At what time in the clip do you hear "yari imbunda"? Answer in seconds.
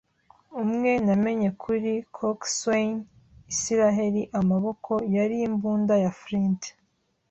5.15-5.93